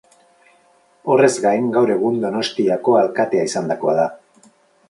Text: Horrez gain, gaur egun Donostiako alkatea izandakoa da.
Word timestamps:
Horrez 1.15 1.29
gain, 1.43 1.69
gaur 1.77 1.93
egun 1.97 2.17
Donostiako 2.25 2.99
alkatea 3.05 3.47
izandakoa 3.51 3.95
da. 4.03 4.09